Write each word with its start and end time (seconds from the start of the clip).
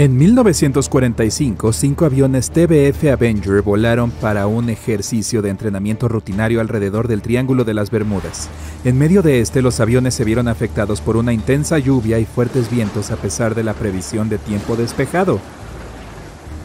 En 0.00 0.16
1945, 0.16 1.74
cinco 1.74 2.06
aviones 2.06 2.50
TBF 2.50 3.12
Avenger 3.12 3.60
volaron 3.60 4.10
para 4.10 4.46
un 4.46 4.70
ejercicio 4.70 5.42
de 5.42 5.50
entrenamiento 5.50 6.08
rutinario 6.08 6.62
alrededor 6.62 7.06
del 7.06 7.20
Triángulo 7.20 7.64
de 7.64 7.74
las 7.74 7.90
Bermudas. 7.90 8.48
En 8.84 8.96
medio 8.96 9.20
de 9.20 9.40
este, 9.40 9.60
los 9.60 9.78
aviones 9.78 10.14
se 10.14 10.24
vieron 10.24 10.48
afectados 10.48 11.02
por 11.02 11.18
una 11.18 11.34
intensa 11.34 11.78
lluvia 11.78 12.18
y 12.18 12.24
fuertes 12.24 12.70
vientos 12.70 13.10
a 13.10 13.16
pesar 13.16 13.54
de 13.54 13.62
la 13.62 13.74
previsión 13.74 14.30
de 14.30 14.38
tiempo 14.38 14.74
despejado. 14.74 15.38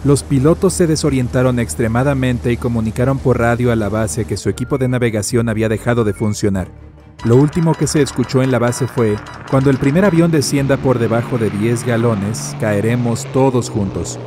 Los 0.06 0.24
pilotos 0.24 0.72
se 0.74 0.88
desorientaron 0.88 1.60
extremadamente 1.60 2.54
y 2.54 2.56
comunicaron 2.56 3.20
por 3.20 3.38
radio 3.38 3.74
a 3.74 3.76
la 3.76 3.90
base 3.90 4.24
que 4.24 4.38
su 4.38 4.48
equipo 4.48 4.78
de 4.78 4.88
navegación 4.88 5.50
había 5.50 5.68
dejado 5.68 6.06
de 6.06 6.14
funcionar. 6.14 6.85
Lo 7.24 7.38
último 7.38 7.74
que 7.74 7.88
se 7.88 8.02
escuchó 8.02 8.44
en 8.44 8.52
la 8.52 8.60
base 8.60 8.86
fue, 8.88 9.16
cuando 9.50 9.70
el 9.70 9.78
primer 9.78 10.06
avión 10.06 10.30
descienda 10.30 10.78
por 10.78 11.00
debajo 11.00 11.38
de 11.38 11.50
10 11.50 11.86
galones, 11.86 12.56
caeremos 12.60 13.26
todos 13.34 13.70
juntos. 13.70 14.20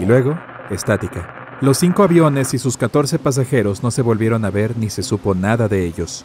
Y 0.00 0.06
luego, 0.06 0.36
estática. 0.70 1.58
Los 1.60 1.78
cinco 1.78 2.02
aviones 2.02 2.54
y 2.54 2.58
sus 2.58 2.76
14 2.76 3.20
pasajeros 3.20 3.84
no 3.84 3.92
se 3.92 4.02
volvieron 4.02 4.44
a 4.44 4.50
ver 4.50 4.76
ni 4.76 4.90
se 4.90 5.04
supo 5.04 5.34
nada 5.34 5.68
de 5.68 5.86
ellos. 5.86 6.24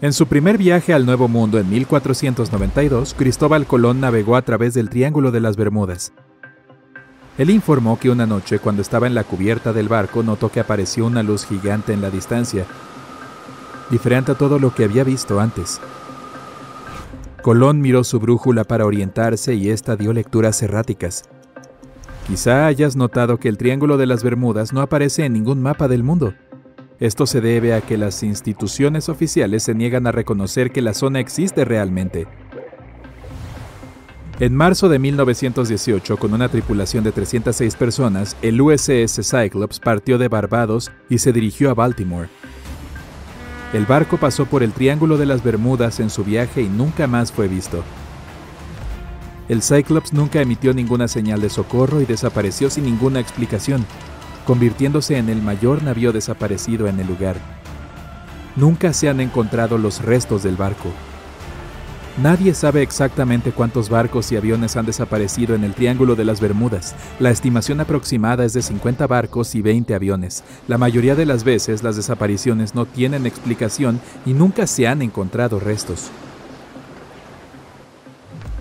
En 0.00 0.12
su 0.12 0.26
primer 0.26 0.56
viaje 0.56 0.94
al 0.94 1.04
Nuevo 1.04 1.26
Mundo 1.26 1.58
en 1.58 1.68
1492, 1.68 3.14
Cristóbal 3.18 3.66
Colón 3.66 4.00
navegó 4.00 4.36
a 4.36 4.42
través 4.42 4.74
del 4.74 4.88
Triángulo 4.88 5.32
de 5.32 5.40
las 5.40 5.56
Bermudas. 5.56 6.12
Él 7.36 7.50
informó 7.50 7.98
que 7.98 8.10
una 8.10 8.26
noche, 8.26 8.60
cuando 8.60 8.80
estaba 8.80 9.06
en 9.06 9.14
la 9.14 9.24
cubierta 9.24 9.72
del 9.72 9.88
barco, 9.88 10.22
notó 10.22 10.50
que 10.50 10.60
apareció 10.60 11.04
una 11.04 11.22
luz 11.22 11.44
gigante 11.44 11.92
en 11.92 12.00
la 12.00 12.10
distancia, 12.10 12.64
diferente 13.90 14.32
a 14.32 14.34
todo 14.34 14.58
lo 14.58 14.74
que 14.74 14.84
había 14.84 15.04
visto 15.04 15.40
antes. 15.40 15.80
Colón 17.42 17.80
miró 17.80 18.04
su 18.04 18.20
brújula 18.20 18.64
para 18.64 18.86
orientarse 18.86 19.54
y 19.54 19.70
ésta 19.70 19.96
dio 19.96 20.12
lecturas 20.12 20.62
erráticas. 20.62 21.24
Quizá 22.26 22.66
hayas 22.66 22.96
notado 22.96 23.38
que 23.38 23.48
el 23.48 23.58
Triángulo 23.58 23.96
de 23.96 24.06
las 24.06 24.22
Bermudas 24.22 24.72
no 24.72 24.82
aparece 24.82 25.24
en 25.24 25.32
ningún 25.32 25.60
mapa 25.62 25.88
del 25.88 26.04
mundo. 26.04 26.34
Esto 27.00 27.26
se 27.26 27.40
debe 27.40 27.72
a 27.72 27.80
que 27.80 27.96
las 27.96 28.22
instituciones 28.22 29.08
oficiales 29.08 29.62
se 29.62 29.74
niegan 29.74 30.06
a 30.06 30.12
reconocer 30.12 30.70
que 30.70 30.82
la 30.82 30.92
zona 30.92 31.18
existe 31.18 31.64
realmente. 31.64 32.28
En 34.38 34.54
marzo 34.54 34.88
de 34.88 34.98
1918, 34.98 36.16
con 36.18 36.32
una 36.32 36.48
tripulación 36.48 37.04
de 37.04 37.12
306 37.12 37.76
personas, 37.76 38.36
el 38.42 38.60
USS 38.60 39.20
Cyclops 39.22 39.80
partió 39.80 40.16
de 40.16 40.28
Barbados 40.28 40.90
y 41.08 41.18
se 41.18 41.32
dirigió 41.32 41.70
a 41.70 41.74
Baltimore. 41.74 42.28
El 43.72 43.86
barco 43.86 44.16
pasó 44.16 44.46
por 44.46 44.64
el 44.64 44.72
Triángulo 44.72 45.16
de 45.16 45.26
las 45.26 45.44
Bermudas 45.44 46.00
en 46.00 46.10
su 46.10 46.24
viaje 46.24 46.62
y 46.62 46.68
nunca 46.68 47.06
más 47.06 47.30
fue 47.30 47.46
visto. 47.46 47.84
El 49.48 49.62
Cyclops 49.62 50.12
nunca 50.12 50.40
emitió 50.40 50.74
ninguna 50.74 51.06
señal 51.06 51.40
de 51.40 51.50
socorro 51.50 52.00
y 52.00 52.04
desapareció 52.04 52.68
sin 52.68 52.84
ninguna 52.84 53.20
explicación, 53.20 53.86
convirtiéndose 54.44 55.18
en 55.18 55.28
el 55.28 55.40
mayor 55.40 55.84
navío 55.84 56.12
desaparecido 56.12 56.88
en 56.88 56.98
el 56.98 57.06
lugar. 57.06 57.36
Nunca 58.56 58.92
se 58.92 59.08
han 59.08 59.20
encontrado 59.20 59.78
los 59.78 60.02
restos 60.02 60.42
del 60.42 60.56
barco. 60.56 60.90
Nadie 62.22 62.52
sabe 62.52 62.82
exactamente 62.82 63.50
cuántos 63.50 63.88
barcos 63.88 64.30
y 64.30 64.36
aviones 64.36 64.76
han 64.76 64.84
desaparecido 64.84 65.54
en 65.54 65.64
el 65.64 65.72
Triángulo 65.72 66.16
de 66.16 66.26
las 66.26 66.38
Bermudas. 66.38 66.94
La 67.18 67.30
estimación 67.30 67.80
aproximada 67.80 68.44
es 68.44 68.52
de 68.52 68.60
50 68.60 69.06
barcos 69.06 69.54
y 69.54 69.62
20 69.62 69.94
aviones. 69.94 70.44
La 70.68 70.76
mayoría 70.76 71.14
de 71.14 71.24
las 71.24 71.44
veces 71.44 71.82
las 71.82 71.96
desapariciones 71.96 72.74
no 72.74 72.84
tienen 72.84 73.24
explicación 73.24 74.00
y 74.26 74.34
nunca 74.34 74.66
se 74.66 74.86
han 74.86 75.00
encontrado 75.00 75.60
restos. 75.60 76.10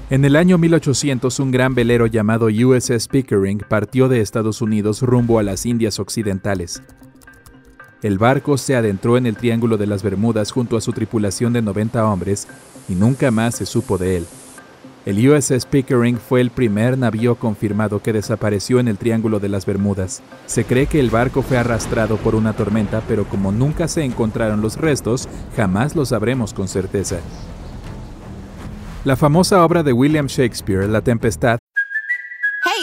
En 0.09 0.23
el 0.23 0.37
año 0.37 0.57
1800, 0.57 1.37
un 1.41 1.51
gran 1.51 1.75
velero 1.75 2.07
llamado 2.07 2.45
USS 2.45 3.09
Pickering 3.09 3.65
partió 3.67 4.07
de 4.07 4.21
Estados 4.21 4.61
Unidos 4.61 5.01
rumbo 5.01 5.37
a 5.37 5.43
las 5.43 5.65
Indias 5.65 5.99
Occidentales. 5.99 6.81
El 8.01 8.19
barco 8.19 8.57
se 8.57 8.77
adentró 8.77 9.17
en 9.17 9.25
el 9.25 9.35
Triángulo 9.35 9.75
de 9.75 9.85
las 9.85 10.01
Bermudas 10.01 10.53
junto 10.53 10.77
a 10.77 10.81
su 10.81 10.93
tripulación 10.93 11.51
de 11.51 11.61
90 11.61 12.05
hombres 12.05 12.47
y 12.89 12.95
nunca 12.95 13.31
más 13.31 13.55
se 13.55 13.65
supo 13.65 13.97
de 13.97 14.17
él. 14.17 14.25
El 15.05 15.29
USS 15.29 15.65
Pickering 15.65 16.17
fue 16.17 16.41
el 16.41 16.51
primer 16.51 16.97
navío 16.97 17.35
confirmado 17.35 18.01
que 18.01 18.11
desapareció 18.11 18.79
en 18.79 18.87
el 18.87 18.97
Triángulo 18.97 19.39
de 19.39 19.47
las 19.47 19.65
Bermudas. 19.65 20.21
Se 20.45 20.65
cree 20.65 20.87
que 20.87 20.99
el 20.99 21.09
barco 21.09 21.41
fue 21.41 21.57
arrastrado 21.57 22.17
por 22.17 22.35
una 22.35 22.53
tormenta, 22.53 23.01
pero 23.07 23.23
como 23.23 23.51
nunca 23.51 23.87
se 23.87 24.03
encontraron 24.03 24.61
los 24.61 24.75
restos, 24.75 25.29
jamás 25.55 25.95
lo 25.95 26.05
sabremos 26.05 26.53
con 26.53 26.67
certeza. 26.67 27.19
La 29.05 29.15
famosa 29.15 29.63
obra 29.63 29.81
de 29.81 29.93
William 29.93 30.27
Shakespeare, 30.27 30.87
La 30.89 31.01
Tempestad, 31.01 31.59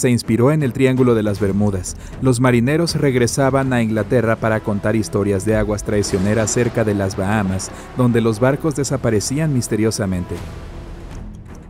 Se 0.00 0.10
inspiró 0.10 0.50
en 0.50 0.62
el 0.62 0.72
Triángulo 0.72 1.14
de 1.14 1.22
las 1.22 1.38
Bermudas. 1.38 1.96
Los 2.22 2.40
marineros 2.40 2.94
regresaban 2.94 3.72
a 3.72 3.82
Inglaterra 3.82 4.36
para 4.36 4.60
contar 4.60 4.96
historias 4.96 5.44
de 5.44 5.56
aguas 5.56 5.84
traicioneras 5.84 6.50
cerca 6.50 6.84
de 6.84 6.94
las 6.94 7.16
Bahamas, 7.16 7.70
donde 7.96 8.20
los 8.20 8.40
barcos 8.40 8.74
desaparecían 8.74 9.52
misteriosamente. 9.52 10.34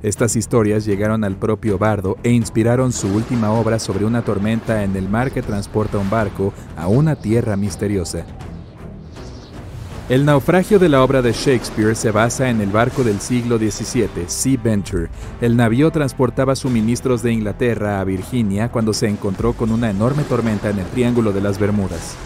Estas 0.02 0.34
historias 0.36 0.86
llegaron 0.86 1.24
al 1.24 1.36
propio 1.36 1.76
Bardo 1.76 2.16
e 2.22 2.30
inspiraron 2.30 2.92
su 2.92 3.08
última 3.08 3.50
obra 3.52 3.78
sobre 3.78 4.06
una 4.06 4.22
tormenta 4.22 4.82
en 4.82 4.96
el 4.96 5.08
mar 5.08 5.30
que 5.30 5.42
transporta 5.42 5.98
un 5.98 6.08
barco 6.08 6.54
a 6.76 6.86
una 6.88 7.16
tierra 7.16 7.56
misteriosa. 7.56 8.24
El 10.10 10.24
naufragio 10.24 10.80
de 10.80 10.88
la 10.88 11.04
obra 11.04 11.22
de 11.22 11.30
Shakespeare 11.30 11.94
se 11.94 12.10
basa 12.10 12.50
en 12.50 12.60
el 12.60 12.70
barco 12.70 13.04
del 13.04 13.20
siglo 13.20 13.58
XVII, 13.58 14.24
Sea 14.26 14.58
Venture. 14.60 15.08
El 15.40 15.56
navío 15.56 15.92
transportaba 15.92 16.56
suministros 16.56 17.22
de 17.22 17.32
Inglaterra 17.32 18.00
a 18.00 18.04
Virginia 18.04 18.72
cuando 18.72 18.92
se 18.92 19.06
encontró 19.06 19.52
con 19.52 19.70
una 19.70 19.88
enorme 19.88 20.24
tormenta 20.24 20.68
en 20.68 20.80
el 20.80 20.86
Triángulo 20.86 21.30
de 21.30 21.40
las 21.40 21.60
Bermudas. 21.60 22.16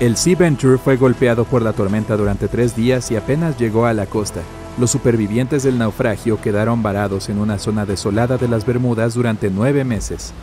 El 0.00 0.16
Sea 0.16 0.34
Venture 0.34 0.78
fue 0.78 0.96
golpeado 0.96 1.44
por 1.44 1.62
la 1.62 1.72
tormenta 1.72 2.16
durante 2.16 2.48
tres 2.48 2.74
días 2.74 3.08
y 3.12 3.16
apenas 3.16 3.56
llegó 3.56 3.86
a 3.86 3.92
la 3.92 4.06
costa. 4.06 4.40
Los 4.76 4.90
supervivientes 4.90 5.62
del 5.62 5.78
naufragio 5.78 6.40
quedaron 6.40 6.82
varados 6.82 7.28
en 7.28 7.38
una 7.38 7.60
zona 7.60 7.86
desolada 7.86 8.36
de 8.36 8.48
las 8.48 8.66
Bermudas 8.66 9.14
durante 9.14 9.48
nueve 9.48 9.84
meses. 9.84 10.34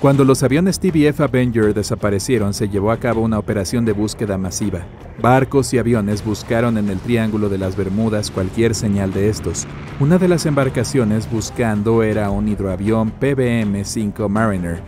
Cuando 0.00 0.24
los 0.24 0.42
aviones 0.42 0.78
TBF 0.78 1.22
Avenger 1.22 1.72
desaparecieron, 1.72 2.52
se 2.52 2.68
llevó 2.68 2.90
a 2.90 2.98
cabo 2.98 3.22
una 3.22 3.38
operación 3.38 3.86
de 3.86 3.92
búsqueda 3.92 4.36
masiva. 4.36 4.84
Barcos 5.22 5.72
y 5.72 5.78
aviones 5.78 6.22
buscaron 6.22 6.76
en 6.76 6.90
el 6.90 6.98
Triángulo 6.98 7.48
de 7.48 7.56
las 7.56 7.76
Bermudas 7.76 8.30
cualquier 8.30 8.74
señal 8.74 9.14
de 9.14 9.30
estos. 9.30 9.66
Una 9.98 10.18
de 10.18 10.28
las 10.28 10.44
embarcaciones 10.44 11.30
buscando 11.30 12.02
era 12.02 12.28
un 12.28 12.46
hidroavión 12.46 13.10
PBM-5 13.18 14.28
Mariner. 14.28 14.82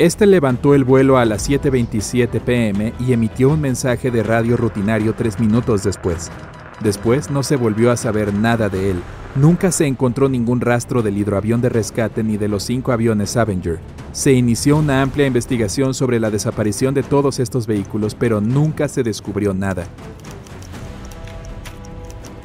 Este 0.00 0.26
levantó 0.26 0.74
el 0.74 0.82
vuelo 0.82 1.18
a 1.18 1.24
las 1.24 1.48
7.27 1.48 2.40
pm 2.40 2.92
y 2.98 3.12
emitió 3.12 3.50
un 3.50 3.60
mensaje 3.60 4.10
de 4.10 4.24
radio 4.24 4.56
rutinario 4.56 5.14
tres 5.14 5.38
minutos 5.38 5.84
después. 5.84 6.32
Después 6.80 7.30
no 7.30 7.42
se 7.42 7.56
volvió 7.56 7.90
a 7.90 7.96
saber 7.96 8.32
nada 8.32 8.68
de 8.68 8.92
él. 8.92 9.02
Nunca 9.34 9.72
se 9.72 9.86
encontró 9.86 10.28
ningún 10.28 10.60
rastro 10.60 11.02
del 11.02 11.18
hidroavión 11.18 11.60
de 11.60 11.68
rescate 11.68 12.22
ni 12.22 12.36
de 12.36 12.48
los 12.48 12.62
cinco 12.62 12.92
aviones 12.92 13.36
Avenger. 13.36 13.78
Se 14.12 14.32
inició 14.32 14.76
una 14.76 15.02
amplia 15.02 15.26
investigación 15.26 15.94
sobre 15.94 16.18
la 16.18 16.30
desaparición 16.30 16.94
de 16.94 17.02
todos 17.02 17.38
estos 17.38 17.66
vehículos, 17.66 18.14
pero 18.14 18.40
nunca 18.40 18.88
se 18.88 19.02
descubrió 19.02 19.54
nada. 19.54 19.86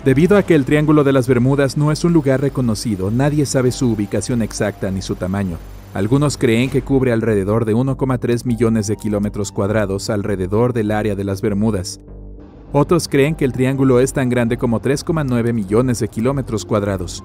Debido 0.03 0.35
a 0.35 0.43
que 0.43 0.53
el 0.53 0.65
Triángulo 0.65 1.05
de 1.05 1.13
las 1.13 1.27
Bermudas 1.27 1.77
no 1.77 1.91
es 1.91 2.03
un 2.03 2.11
lugar 2.11 2.41
reconocido, 2.41 3.09
nadie 3.09 3.45
sabe 3.45 3.71
su 3.71 3.89
ubicación 3.89 4.41
exacta 4.41 4.91
ni 4.91 5.01
su 5.01 5.15
tamaño. 5.15 5.57
Algunos 5.93 6.37
creen 6.37 6.69
que 6.69 6.81
cubre 6.81 7.13
alrededor 7.13 7.65
de 7.65 7.75
1,3 7.75 8.45
millones 8.45 8.87
de 8.87 8.97
kilómetros 8.97 9.51
cuadrados 9.51 10.09
alrededor 10.09 10.73
del 10.73 10.91
área 10.91 11.15
de 11.15 11.23
las 11.23 11.41
Bermudas. 11.41 12.01
Otros 12.75 13.07
creen 13.07 13.35
que 13.35 13.45
el 13.45 13.53
triángulo 13.53 13.99
es 13.99 14.13
tan 14.13 14.29
grande 14.29 14.57
como 14.57 14.81
3,9 14.81 15.53
millones 15.53 15.99
de 15.99 16.07
kilómetros 16.07 16.65
cuadrados. 16.65 17.23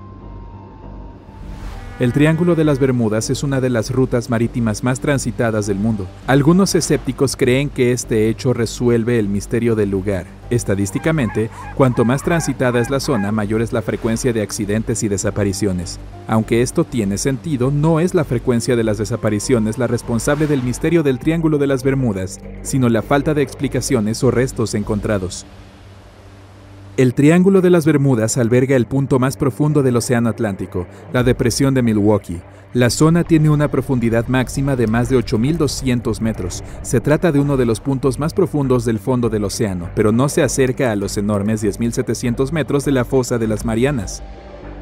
El 2.01 2.13
Triángulo 2.13 2.55
de 2.55 2.63
las 2.63 2.79
Bermudas 2.79 3.29
es 3.29 3.43
una 3.43 3.61
de 3.61 3.71
las 3.71 3.91
rutas 3.91 4.31
marítimas 4.31 4.85
más 4.85 5.01
transitadas 5.01 5.67
del 5.67 5.79
mundo. 5.79 6.07
Algunos 6.29 6.77
escépticos 6.77 7.35
creen 7.35 7.71
que 7.71 7.91
este 7.91 8.29
hecho 8.29 8.53
resuelve 8.53 9.19
el 9.19 9.29
misterio 9.29 9.75
del 9.75 9.91
lugar. 9.91 10.25
Estadísticamente, 10.49 11.51
cuanto 11.75 12.05
más 12.05 12.23
transitada 12.23 12.79
es 12.79 12.89
la 12.89 13.01
zona, 13.01 13.33
mayor 13.33 13.63
es 13.63 13.73
la 13.73 13.83
frecuencia 13.83 14.33
de 14.33 14.43
accidentes 14.43 15.03
y 15.03 15.09
desapariciones. 15.09 15.99
Aunque 16.29 16.63
esto 16.63 16.85
tiene 16.85 17.19
sentido, 17.19 17.73
no 17.73 17.99
es 17.99 18.15
la 18.15 18.23
frecuencia 18.23 18.77
de 18.77 18.85
las 18.85 18.99
desapariciones 18.99 19.77
la 19.77 19.89
responsable 19.89 20.47
del 20.47 20.63
misterio 20.63 21.03
del 21.03 21.19
Triángulo 21.19 21.59
de 21.59 21.67
las 21.67 21.83
Bermudas, 21.83 22.39
sino 22.63 22.89
la 22.89 23.03
falta 23.03 23.35
de 23.35 23.43
explicaciones 23.43 24.23
o 24.23 24.31
restos 24.31 24.75
encontrados. 24.75 25.47
El 26.99 27.15
Triángulo 27.15 27.61
de 27.61 27.71
las 27.71 27.87
Bermudas 27.87 28.39
alberga 28.39 28.75
el 28.75 28.87
punto 28.87 29.21
más 29.21 29.37
profundo 29.37 29.85
del 29.85 29.95
Océano 29.95 30.31
Atlántico, 30.31 30.89
la 31.13 31.23
Depresión 31.23 31.73
de 31.73 31.81
Milwaukee. 31.81 32.41
La 32.75 32.91
zona 32.91 33.23
tiene 33.23 33.51
una 33.51 33.71
profundidad 33.71 34.27
máxima 34.27 34.75
de 34.75 34.89
más 34.89 35.09
de 35.09 35.17
8.200 35.17 36.21
metros. 36.21 36.65
Se 36.83 37.01
trata 37.01 37.31
de 37.31 37.39
uno 37.39 37.57
de 37.57 37.67
los 37.67 37.79
puntos 37.79 38.19
más 38.19 38.35
profundos 38.35 38.85
del 38.85 38.99
fondo 38.99 39.29
del 39.29 39.45
océano, 39.45 39.91
pero 39.95 40.11
no 40.11 40.29
se 40.29 40.43
acerca 40.43 40.91
a 40.91 40.97
los 40.97 41.17
enormes 41.17 41.63
10.700 41.63 42.51
metros 42.51 42.85
de 42.85 42.91
la 42.91 43.05
fosa 43.05 43.39
de 43.39 43.47
las 43.47 43.65
Marianas. 43.65 44.21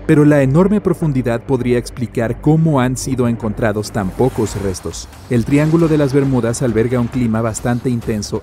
Pero 0.07 0.25
la 0.25 0.41
enorme 0.41 0.81
profundidad 0.81 1.43
podría 1.43 1.77
explicar 1.77 2.41
cómo 2.41 2.81
han 2.81 2.97
sido 2.97 3.29
encontrados 3.29 3.93
tan 3.93 4.09
pocos 4.09 4.59
restos. 4.63 5.07
El 5.29 5.45
Triángulo 5.45 5.87
de 5.87 5.99
las 5.99 6.15
Bermudas 6.15 6.63
alberga 6.63 6.99
un 6.99 7.09
clima 7.09 7.43
bastante 7.43 7.91
intenso 7.91 8.43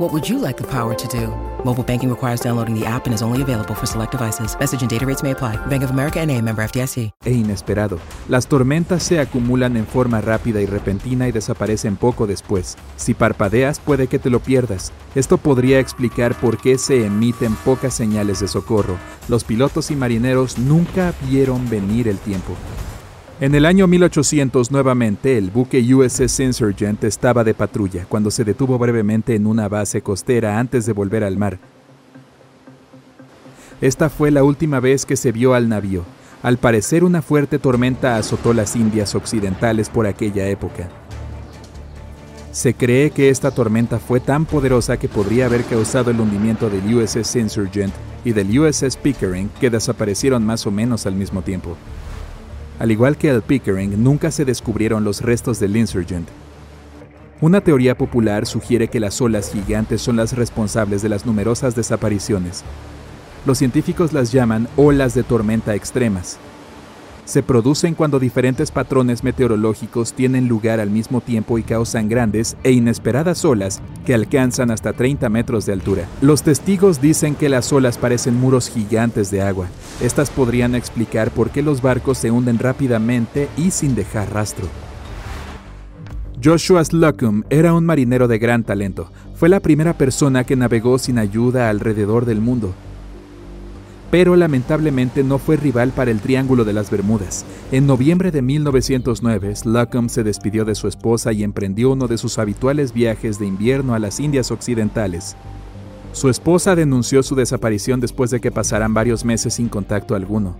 What 0.00 0.14
would 0.14 0.26
you 0.26 0.38
like 0.38 0.56
the 0.56 0.66
power 0.66 0.94
to 0.94 1.08
do? 1.08 1.28
Mobile 1.62 1.84
banking 1.84 2.08
requires 2.08 2.40
downloading 2.40 2.74
the 2.74 2.86
app 2.86 3.06
and 3.06 3.12
is 3.12 3.20
only 3.20 3.42
available 3.42 3.74
for 3.74 3.86
select 3.86 4.12
devices. 4.12 4.56
Message 4.58 4.80
and 4.80 4.90
data 4.90 5.04
rates 5.04 5.22
may 5.22 5.32
apply. 5.32 5.56
Bank 5.66 5.82
of 5.82 5.90
America 5.90 6.24
NA, 6.24 6.40
member 6.40 6.66
FDIC. 6.66 7.10
E 7.22 7.32
inesperado. 7.32 7.98
Las 8.26 8.46
tormentas 8.46 9.02
se 9.02 9.20
acumulan 9.20 9.76
en 9.76 9.86
forma 9.86 10.22
rápida 10.22 10.62
y 10.62 10.64
repentina 10.64 11.28
y 11.28 11.32
desaparecen 11.32 11.96
poco 11.96 12.26
después. 12.26 12.78
Si 12.96 13.12
parpadeas 13.12 13.78
puede 13.78 14.06
que 14.06 14.18
te 14.18 14.30
lo 14.30 14.40
pierdas. 14.40 14.90
Esto 15.14 15.36
podría 15.36 15.80
explicar 15.80 16.34
por 16.34 16.56
qué 16.56 16.78
se 16.78 17.04
emiten 17.04 17.54
pocas 17.56 17.92
señales 17.92 18.40
de 18.40 18.48
socorro. 18.48 18.96
Los 19.28 19.44
pilotos 19.44 19.90
y 19.90 19.96
marineros 19.96 20.56
nunca 20.56 21.12
vieron 21.28 21.68
venir 21.68 22.08
el 22.08 22.16
tiempo. 22.16 22.56
En 23.40 23.54
el 23.54 23.64
año 23.64 23.86
1800 23.86 24.70
nuevamente 24.70 25.38
el 25.38 25.50
buque 25.50 25.80
USS 25.80 26.40
Insurgent 26.40 27.02
estaba 27.04 27.42
de 27.42 27.54
patrulla 27.54 28.04
cuando 28.06 28.30
se 28.30 28.44
detuvo 28.44 28.78
brevemente 28.78 29.34
en 29.34 29.46
una 29.46 29.66
base 29.66 30.02
costera 30.02 30.58
antes 30.58 30.84
de 30.84 30.92
volver 30.92 31.24
al 31.24 31.38
mar. 31.38 31.58
Esta 33.80 34.10
fue 34.10 34.30
la 34.30 34.44
última 34.44 34.78
vez 34.78 35.06
que 35.06 35.16
se 35.16 35.32
vio 35.32 35.54
al 35.54 35.70
navío. 35.70 36.04
Al 36.42 36.58
parecer 36.58 37.02
una 37.02 37.22
fuerte 37.22 37.58
tormenta 37.58 38.18
azotó 38.18 38.52
las 38.52 38.76
Indias 38.76 39.14
Occidentales 39.14 39.88
por 39.88 40.06
aquella 40.06 40.46
época. 40.46 40.90
Se 42.52 42.74
cree 42.74 43.10
que 43.10 43.30
esta 43.30 43.52
tormenta 43.52 43.98
fue 43.98 44.20
tan 44.20 44.44
poderosa 44.44 44.98
que 44.98 45.08
podría 45.08 45.46
haber 45.46 45.64
causado 45.64 46.10
el 46.10 46.20
hundimiento 46.20 46.68
del 46.68 46.94
USS 46.94 47.36
Insurgent 47.36 47.94
y 48.22 48.32
del 48.32 48.58
USS 48.58 48.98
Pickering 48.98 49.48
que 49.58 49.70
desaparecieron 49.70 50.44
más 50.44 50.66
o 50.66 50.70
menos 50.70 51.06
al 51.06 51.14
mismo 51.14 51.40
tiempo. 51.40 51.74
Al 52.80 52.90
igual 52.90 53.18
que 53.18 53.28
el 53.28 53.42
Pickering, 53.42 54.02
nunca 54.02 54.30
se 54.30 54.46
descubrieron 54.46 55.04
los 55.04 55.20
restos 55.20 55.60
del 55.60 55.76
Insurgent. 55.76 56.26
Una 57.42 57.60
teoría 57.60 57.94
popular 57.94 58.46
sugiere 58.46 58.88
que 58.88 59.00
las 59.00 59.20
olas 59.20 59.52
gigantes 59.52 60.00
son 60.00 60.16
las 60.16 60.32
responsables 60.32 61.02
de 61.02 61.10
las 61.10 61.26
numerosas 61.26 61.76
desapariciones. 61.76 62.64
Los 63.44 63.58
científicos 63.58 64.14
las 64.14 64.32
llaman 64.32 64.66
olas 64.76 65.12
de 65.12 65.22
tormenta 65.22 65.74
extremas, 65.74 66.38
se 67.30 67.44
producen 67.44 67.94
cuando 67.94 68.18
diferentes 68.18 68.72
patrones 68.72 69.22
meteorológicos 69.22 70.14
tienen 70.14 70.48
lugar 70.48 70.80
al 70.80 70.90
mismo 70.90 71.20
tiempo 71.20 71.58
y 71.58 71.62
causan 71.62 72.08
grandes 72.08 72.56
e 72.64 72.72
inesperadas 72.72 73.44
olas 73.44 73.80
que 74.04 74.14
alcanzan 74.14 74.72
hasta 74.72 74.92
30 74.94 75.28
metros 75.28 75.64
de 75.64 75.72
altura. 75.72 76.06
Los 76.20 76.42
testigos 76.42 77.00
dicen 77.00 77.36
que 77.36 77.48
las 77.48 77.72
olas 77.72 77.98
parecen 77.98 78.34
muros 78.34 78.68
gigantes 78.68 79.30
de 79.30 79.42
agua. 79.42 79.68
Estas 80.02 80.28
podrían 80.28 80.74
explicar 80.74 81.30
por 81.30 81.50
qué 81.50 81.62
los 81.62 81.82
barcos 81.82 82.18
se 82.18 82.32
hunden 82.32 82.58
rápidamente 82.58 83.48
y 83.56 83.70
sin 83.70 83.94
dejar 83.94 84.34
rastro. 84.34 84.66
Joshua 86.42 86.84
Slocum 86.84 87.44
era 87.48 87.74
un 87.74 87.86
marinero 87.86 88.26
de 88.26 88.40
gran 88.40 88.64
talento. 88.64 89.12
Fue 89.36 89.48
la 89.48 89.60
primera 89.60 89.92
persona 89.92 90.42
que 90.42 90.56
navegó 90.56 90.98
sin 90.98 91.16
ayuda 91.16 91.70
alrededor 91.70 92.24
del 92.24 92.40
mundo 92.40 92.74
pero 94.10 94.36
lamentablemente 94.36 95.22
no 95.22 95.38
fue 95.38 95.56
rival 95.56 95.90
para 95.90 96.10
el 96.10 96.20
Triángulo 96.20 96.64
de 96.64 96.72
las 96.72 96.90
Bermudas. 96.90 97.44
En 97.70 97.86
noviembre 97.86 98.30
de 98.30 98.42
1909, 98.42 99.54
Slocum 99.54 100.08
se 100.08 100.24
despidió 100.24 100.64
de 100.64 100.74
su 100.74 100.88
esposa 100.88 101.32
y 101.32 101.44
emprendió 101.44 101.92
uno 101.92 102.08
de 102.08 102.18
sus 102.18 102.38
habituales 102.38 102.92
viajes 102.92 103.38
de 103.38 103.46
invierno 103.46 103.94
a 103.94 103.98
las 103.98 104.18
Indias 104.20 104.50
Occidentales. 104.50 105.36
Su 106.12 106.28
esposa 106.28 106.74
denunció 106.74 107.22
su 107.22 107.36
desaparición 107.36 108.00
después 108.00 108.30
de 108.30 108.40
que 108.40 108.50
pasaran 108.50 108.92
varios 108.94 109.24
meses 109.24 109.54
sin 109.54 109.68
contacto 109.68 110.16
alguno. 110.16 110.56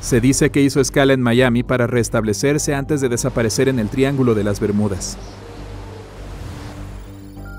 Se 0.00 0.20
dice 0.20 0.50
que 0.50 0.60
hizo 0.60 0.80
escala 0.80 1.12
en 1.12 1.22
Miami 1.22 1.62
para 1.62 1.86
restablecerse 1.86 2.74
antes 2.74 3.00
de 3.00 3.08
desaparecer 3.08 3.68
en 3.68 3.78
el 3.78 3.88
Triángulo 3.88 4.34
de 4.34 4.42
las 4.42 4.58
Bermudas. 4.58 5.16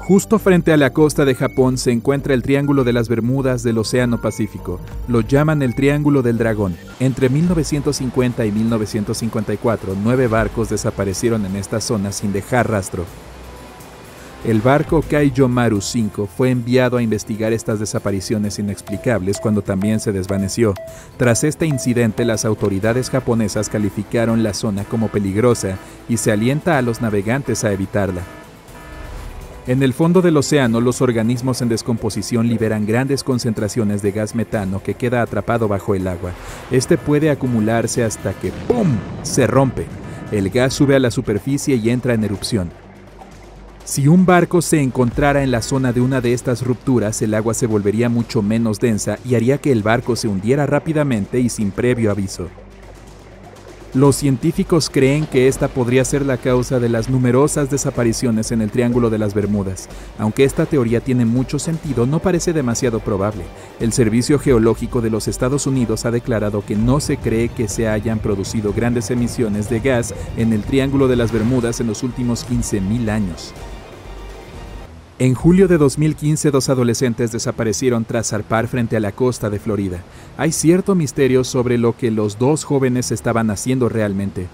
Justo 0.04 0.38
frente 0.38 0.74
a 0.74 0.78
la 0.78 0.90
costa 0.90 1.24
de 1.24 1.34
Japón 1.34 1.78
se 1.78 1.90
encuentra 1.90 2.34
el 2.34 2.44
Triángulo 2.44 2.84
de 2.84 2.92
las 2.92 3.08
Bermudas 3.08 3.64
del 3.64 3.78
Océano 3.78 4.20
Pacífico. 4.20 4.82
Lo 5.08 5.22
llaman 5.22 5.62
el 5.62 5.76
Triángulo 5.76 6.22
del 6.22 6.38
Dragón. 6.38 6.76
Entre 7.00 7.30
1950 7.30 8.46
y 8.46 8.52
1954, 8.52 9.96
nueve 10.04 10.28
barcos 10.28 10.68
desaparecieron 10.68 11.46
en 11.46 11.56
esta 11.56 11.80
zona 11.80 12.12
sin 12.12 12.34
dejar 12.34 12.70
rastro. 12.70 13.06
El 14.44 14.60
barco 14.60 15.02
Kaijomaru 15.10 15.80
5 15.80 16.28
fue 16.28 16.50
enviado 16.50 16.98
a 16.98 17.02
investigar 17.02 17.54
estas 17.54 17.80
desapariciones 17.80 18.60
inexplicables 18.60 19.40
cuando 19.40 19.62
también 19.62 20.02
se 20.02 20.12
desvaneció. 20.12 20.74
Tras 21.16 21.46
este 21.46 21.66
incidente, 21.66 22.26
las 22.26 22.44
autoridades 22.44 23.10
japonesas 23.10 23.70
calificaron 23.70 24.44
la 24.44 24.54
zona 24.54 24.84
como 24.84 25.08
peligrosa 25.08 25.78
y 26.10 26.18
se 26.18 26.34
alienta 26.34 26.78
a 26.78 26.82
los 26.82 27.00
navegantes 27.00 27.64
a 27.64 27.72
evitarla. 27.72 28.43
En 29.66 29.82
el 29.82 29.94
fondo 29.94 30.22
del 30.22 30.36
océano, 30.36 30.82
los 30.82 31.02
organismos 31.02 31.62
en 31.62 31.70
descomposición 31.70 32.50
liberan 32.50 32.86
grandes 32.86 33.24
concentraciones 33.24 34.02
de 34.02 34.12
gas 34.12 34.36
metano 34.36 34.84
que 34.84 34.96
queda 34.96 35.22
atrapado 35.22 35.70
bajo 35.70 35.96
el 35.96 36.06
agua. 36.10 36.32
Este 36.70 36.98
puede 36.98 37.30
acumularse 37.30 38.04
hasta 38.04 38.34
que 38.34 38.52
¡pum! 38.68 38.98
se 39.22 39.48
rompe. 39.48 39.86
El 40.34 40.50
gas 40.50 40.74
sube 40.74 40.98
a 40.98 41.00
la 41.00 41.12
superficie 41.12 41.78
y 41.78 41.90
entra 41.92 42.14
en 42.14 42.26
erupción. 42.26 42.72
Si 43.86 44.10
un 44.10 44.26
barco 44.26 44.62
se 44.62 44.82
encontrara 44.82 45.44
en 45.44 45.52
la 45.52 45.62
zona 45.62 45.94
de 45.94 46.02
una 46.02 46.20
de 46.20 46.34
estas 46.34 46.62
rupturas, 46.62 47.22
el 47.22 47.34
agua 47.34 47.54
se 47.54 47.68
volvería 47.68 48.10
mucho 48.10 48.42
menos 48.42 48.82
densa 48.82 49.18
y 49.24 49.36
haría 49.36 49.60
que 49.60 49.72
el 49.72 49.82
barco 49.82 50.18
se 50.18 50.28
hundiera 50.28 50.66
rápidamente 50.66 51.40
y 51.40 51.48
sin 51.48 51.72
previo 51.72 52.12
aviso. 52.12 52.50
Los 53.94 54.16
científicos 54.16 54.90
creen 54.90 55.28
que 55.28 55.48
esta 55.48 55.68
podría 55.68 56.04
ser 56.04 56.26
la 56.26 56.38
causa 56.38 56.80
de 56.80 56.90
las 56.90 57.12
numerosas 57.12 57.70
desapariciones 57.70 58.52
en 58.52 58.64
el 58.64 58.72
Triángulo 58.72 59.12
de 59.12 59.20
las 59.20 59.36
Bermudas. 59.36 59.88
Aunque 60.18 60.46
esta 60.46 60.66
teoría 60.66 61.00
tiene 61.00 61.26
mucho 61.26 61.60
sentido, 61.60 62.08
no 62.08 62.18
parece 62.18 62.54
demasiado 62.54 63.02
probable. 63.02 63.44
El 63.80 63.94
Servicio 63.94 64.40
Geológico 64.40 65.00
de 65.00 65.12
los 65.12 65.28
Estados 65.28 65.68
Unidos 65.68 66.06
ha 66.06 66.12
declarado 66.12 66.66
que 66.66 66.76
no 66.76 67.00
se 67.00 67.18
cree 67.18 67.50
que 67.50 67.68
se 67.68 67.88
hayan 67.88 68.18
producido 68.18 68.74
grandes 68.74 69.12
emisiones 69.12 69.70
de 69.70 69.80
gas 69.80 70.16
en 70.38 70.54
el 70.54 70.64
Triángulo 70.64 71.08
de 71.08 71.16
las 71.16 71.32
Bermudas 71.32 71.80
en 71.80 71.86
los 71.86 72.02
últimos 72.02 72.50
15.000 72.50 73.10
años. 73.10 73.54
En 75.20 75.36
julio 75.36 75.68
de 75.68 75.78
2015, 75.78 76.50
dos 76.50 76.70
adolescentes 76.70 77.32
desaparecieron 77.32 78.04
tras 78.04 78.30
zarpar 78.30 78.68
frente 78.68 78.98
a 78.98 79.00
la 79.00 79.12
costa 79.12 79.52
de 79.52 79.60
Florida. 79.60 80.04
Hay 80.38 80.52
cierto 80.52 80.96
misterio 80.96 81.44
sobre 81.44 81.78
lo 81.78 81.96
que 81.96 82.10
los 82.10 82.40
dos 82.40 82.64
jóvenes 82.64 83.12
estaban 83.12 83.52
haciendo 83.52 83.90
realmente. 83.90 84.48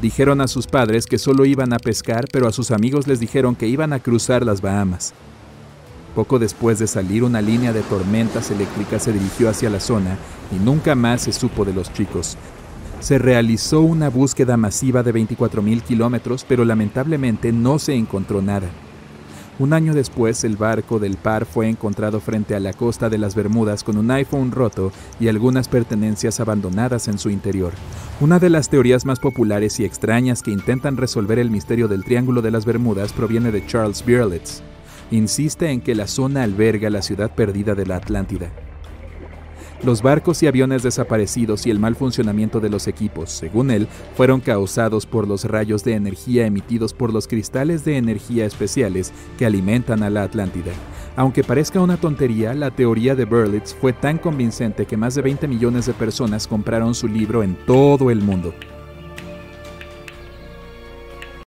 Dijeron 0.00 0.40
a 0.40 0.48
sus 0.48 0.66
padres 0.66 1.04
que 1.04 1.18
solo 1.18 1.44
iban 1.44 1.74
a 1.74 1.78
pescar, 1.78 2.24
pero 2.32 2.48
a 2.48 2.52
sus 2.52 2.70
amigos 2.70 3.06
les 3.06 3.20
dijeron 3.20 3.54
que 3.54 3.68
iban 3.68 3.92
a 3.92 4.00
cruzar 4.00 4.46
las 4.46 4.62
Bahamas. 4.62 5.12
Poco 6.14 6.38
después 6.38 6.78
de 6.78 6.86
salir, 6.86 7.22
una 7.22 7.42
línea 7.42 7.74
de 7.74 7.82
tormentas 7.82 8.50
eléctricas 8.50 9.02
se 9.02 9.12
dirigió 9.12 9.50
hacia 9.50 9.68
la 9.68 9.78
zona 9.78 10.16
y 10.50 10.58
nunca 10.58 10.94
más 10.94 11.22
se 11.22 11.32
supo 11.32 11.66
de 11.66 11.74
los 11.74 11.92
chicos. 11.92 12.38
Se 13.00 13.18
realizó 13.18 13.82
una 13.82 14.08
búsqueda 14.08 14.56
masiva 14.56 15.02
de 15.02 15.12
24.000 15.12 15.82
kilómetros, 15.82 16.46
pero 16.48 16.64
lamentablemente 16.64 17.52
no 17.52 17.78
se 17.78 17.94
encontró 17.94 18.40
nada. 18.40 18.70
Un 19.60 19.74
año 19.74 19.92
después, 19.92 20.42
el 20.44 20.56
barco 20.56 20.98
del 20.98 21.18
par 21.18 21.44
fue 21.44 21.68
encontrado 21.68 22.18
frente 22.20 22.54
a 22.54 22.60
la 22.60 22.72
costa 22.72 23.10
de 23.10 23.18
las 23.18 23.34
Bermudas 23.34 23.84
con 23.84 23.98
un 23.98 24.10
iPhone 24.10 24.52
roto 24.52 24.90
y 25.20 25.28
algunas 25.28 25.68
pertenencias 25.68 26.40
abandonadas 26.40 27.08
en 27.08 27.18
su 27.18 27.28
interior. 27.28 27.74
Una 28.20 28.38
de 28.38 28.48
las 28.48 28.70
teorías 28.70 29.04
más 29.04 29.20
populares 29.20 29.78
y 29.78 29.84
extrañas 29.84 30.42
que 30.42 30.50
intentan 30.50 30.96
resolver 30.96 31.38
el 31.38 31.50
misterio 31.50 31.88
del 31.88 32.04
Triángulo 32.04 32.40
de 32.40 32.52
las 32.52 32.64
Bermudas 32.64 33.12
proviene 33.12 33.52
de 33.52 33.66
Charles 33.66 34.02
Birlitz. 34.02 34.62
Insiste 35.10 35.68
en 35.68 35.82
que 35.82 35.94
la 35.94 36.06
zona 36.06 36.42
alberga 36.42 36.88
la 36.88 37.02
ciudad 37.02 37.30
perdida 37.34 37.74
de 37.74 37.84
la 37.84 37.96
Atlántida. 37.96 38.50
Los 39.82 40.02
barcos 40.02 40.42
y 40.42 40.46
aviones 40.46 40.82
desaparecidos 40.82 41.66
y 41.66 41.70
el 41.70 41.78
mal 41.78 41.96
funcionamiento 41.96 42.60
de 42.60 42.68
los 42.68 42.86
equipos, 42.86 43.30
según 43.30 43.70
él, 43.70 43.88
fueron 44.14 44.40
causados 44.40 45.06
por 45.06 45.26
los 45.26 45.44
rayos 45.44 45.84
de 45.84 45.94
energía 45.94 46.44
emitidos 46.44 46.92
por 46.92 47.14
los 47.14 47.26
cristales 47.26 47.82
de 47.82 47.96
energía 47.96 48.44
especiales 48.44 49.10
que 49.38 49.46
alimentan 49.46 50.02
a 50.02 50.10
la 50.10 50.24
Atlántida. 50.24 50.72
Aunque 51.16 51.42
parezca 51.42 51.80
una 51.80 51.96
tontería, 51.96 52.52
la 52.52 52.70
teoría 52.70 53.14
de 53.14 53.24
Berlitz 53.24 53.74
fue 53.74 53.94
tan 53.94 54.18
convincente 54.18 54.84
que 54.84 54.98
más 54.98 55.14
de 55.14 55.22
20 55.22 55.48
millones 55.48 55.86
de 55.86 55.94
personas 55.94 56.46
compraron 56.46 56.94
su 56.94 57.08
libro 57.08 57.42
en 57.42 57.56
todo 57.64 58.10
el 58.10 58.20
mundo. 58.20 58.52